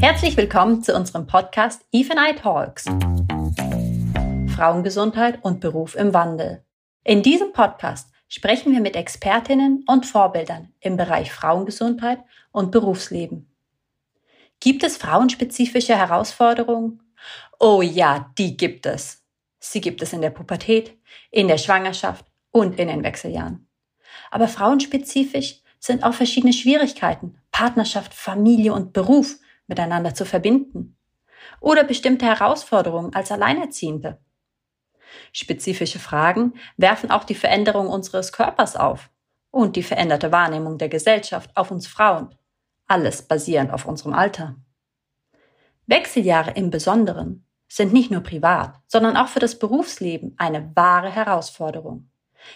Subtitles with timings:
[0.00, 2.84] Herzlich willkommen zu unserem Podcast Eve and I Talks.
[4.54, 6.62] Frauengesundheit und Beruf im Wandel.
[7.02, 12.20] In diesem Podcast sprechen wir mit Expertinnen und Vorbildern im Bereich Frauengesundheit
[12.52, 13.50] und Berufsleben.
[14.60, 17.02] Gibt es frauenspezifische Herausforderungen?
[17.58, 19.24] Oh ja, die gibt es.
[19.58, 20.96] Sie gibt es in der Pubertät,
[21.30, 23.66] in der Schwangerschaft und in den Wechseljahren.
[24.30, 30.96] Aber frauenspezifisch sind auch verschiedene Schwierigkeiten, Partnerschaft, Familie und Beruf miteinander zu verbinden.
[31.60, 34.18] Oder bestimmte Herausforderungen als Alleinerziehende.
[35.32, 39.10] Spezifische Fragen werfen auch die Veränderung unseres Körpers auf
[39.50, 42.34] und die veränderte Wahrnehmung der Gesellschaft auf uns Frauen.
[42.86, 44.56] Alles basierend auf unserem Alter.
[45.86, 52.10] Wechseljahre im Besonderen sind nicht nur privat, sondern auch für das Berufsleben eine wahre Herausforderung.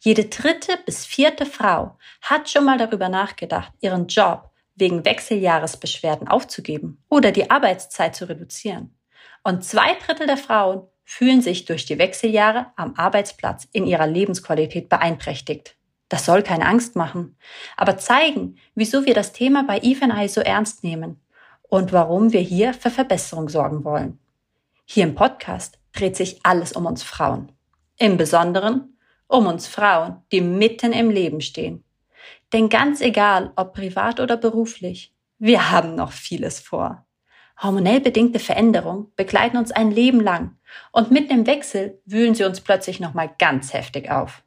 [0.00, 7.02] Jede dritte bis vierte Frau hat schon mal darüber nachgedacht, ihren Job wegen Wechseljahresbeschwerden aufzugeben
[7.08, 8.96] oder die Arbeitszeit zu reduzieren.
[9.44, 14.88] Und zwei Drittel der Frauen fühlen sich durch die Wechseljahre am Arbeitsplatz in ihrer Lebensqualität
[14.88, 15.76] beeinträchtigt.
[16.08, 17.36] Das soll keine Angst machen,
[17.76, 21.20] aber zeigen, wieso wir das Thema bei Eve I so ernst nehmen
[21.62, 24.18] und warum wir hier für Verbesserung sorgen wollen.
[24.84, 27.52] Hier im Podcast dreht sich alles um uns Frauen.
[27.98, 31.82] Im Besonderen um uns Frauen, die mitten im Leben stehen.
[32.52, 37.06] Denn ganz egal, ob privat oder beruflich, wir haben noch vieles vor.
[37.60, 40.56] Hormonell bedingte Veränderungen begleiten uns ein Leben lang
[40.90, 44.42] und mitten im Wechsel wühlen sie uns plötzlich nochmal ganz heftig auf.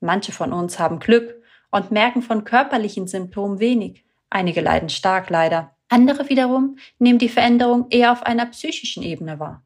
[0.00, 1.34] Manche von uns haben Glück
[1.70, 4.04] und merken von körperlichen Symptomen wenig.
[4.30, 5.76] Einige leiden stark leider.
[5.88, 9.64] Andere wiederum nehmen die Veränderung eher auf einer psychischen Ebene wahr.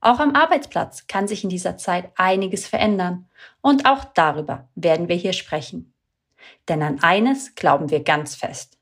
[0.00, 3.28] Auch am Arbeitsplatz kann sich in dieser Zeit einiges verändern
[3.60, 5.89] und auch darüber werden wir hier sprechen.
[6.68, 8.78] Denn an eines glauben wir ganz fest.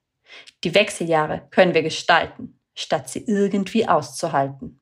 [0.64, 4.80] Die Wechseljahre können wir gestalten, statt sie irgendwie auszuhalten.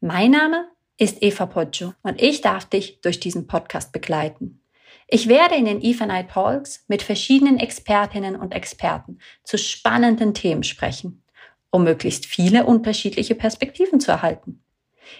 [0.00, 4.60] Mein Name ist Eva Poggio und ich darf dich durch diesen Podcast begleiten.
[5.08, 10.62] Ich werde in den Eva Night Talks mit verschiedenen Expertinnen und Experten zu spannenden Themen
[10.62, 11.22] sprechen,
[11.70, 14.62] um möglichst viele unterschiedliche Perspektiven zu erhalten.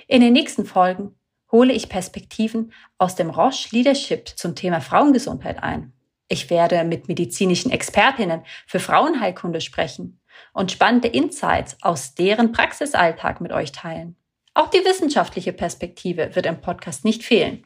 [0.07, 1.15] In den nächsten Folgen
[1.53, 5.93] hole ich Perspektiven aus dem Roche Leadership zum Thema Frauengesundheit ein.
[6.35, 10.21] Ich werde mit medizinischen Expertinnen für Frauenheilkunde sprechen
[10.53, 14.17] und spannende Insights aus deren Praxisalltag mit euch teilen.
[14.53, 17.65] Auch die wissenschaftliche Perspektive wird im Podcast nicht fehlen.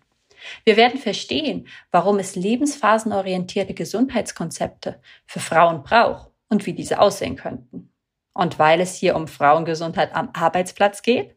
[0.66, 7.90] Wir werden verstehen, warum es lebensphasenorientierte Gesundheitskonzepte für Frauen braucht und wie diese aussehen könnten.
[8.34, 11.36] Und weil es hier um Frauengesundheit am Arbeitsplatz geht,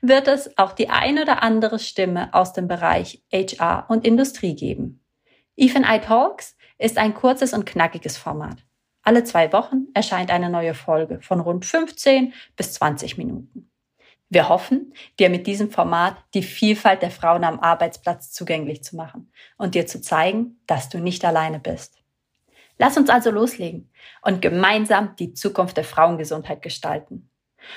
[0.00, 5.04] wird es auch die ein oder andere Stimme aus dem Bereich HR und Industrie geben.
[5.56, 8.64] Even I Talks ist ein kurzes und knackiges Format.
[9.02, 13.70] Alle zwei Wochen erscheint eine neue Folge von rund 15 bis 20 Minuten.
[14.30, 19.32] Wir hoffen, dir mit diesem Format die Vielfalt der Frauen am Arbeitsplatz zugänglich zu machen
[19.56, 22.02] und dir zu zeigen, dass du nicht alleine bist.
[22.76, 23.90] Lass uns also loslegen
[24.20, 27.30] und gemeinsam die Zukunft der Frauengesundheit gestalten.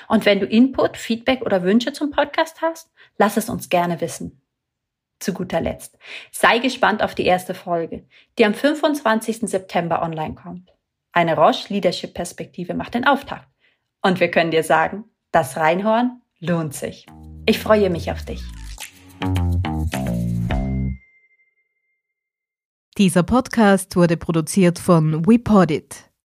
[0.08, 4.41] Und wenn du Input, Feedback oder Wünsche zum Podcast hast, lass es uns gerne wissen.
[5.22, 5.96] Zu guter Letzt,
[6.32, 8.04] sei gespannt auf die erste Folge,
[8.38, 9.42] die am 25.
[9.42, 10.72] September online kommt.
[11.12, 13.46] Eine Roche Leadership Perspektive macht den Auftakt.
[14.00, 17.06] Und wir können dir sagen, das Reinhorn lohnt sich.
[17.46, 18.42] Ich freue mich auf dich.
[22.98, 26.11] Dieser Podcast wurde produziert von WePodit.